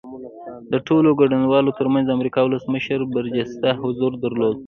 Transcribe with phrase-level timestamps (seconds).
[0.71, 4.57] د ټولو ګډونوالو ترمنځ د امریکا ولسمشر برجسته حضور درلود